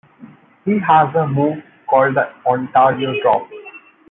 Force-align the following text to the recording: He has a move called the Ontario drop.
He 0.65 0.79
has 0.79 1.13
a 1.13 1.27
move 1.27 1.63
called 1.87 2.15
the 2.15 2.27
Ontario 2.47 3.21
drop. 3.21 3.47